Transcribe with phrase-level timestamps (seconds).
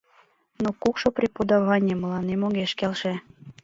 [0.61, 3.13] Но кукшо преподаване мыланем огеш келше.